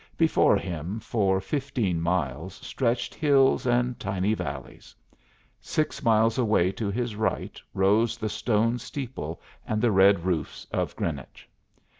[0.17, 4.95] Before him, for fifteen miles stretched hills and tiny valleys.
[5.59, 10.95] Six miles away to his right rose the stone steeple, and the red roofs of
[10.95, 11.47] Greenwich.